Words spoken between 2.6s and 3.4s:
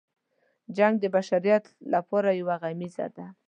غمیزه ده.